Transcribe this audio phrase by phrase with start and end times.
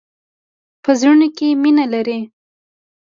[0.83, 2.19] په زړونو کې مینه لری.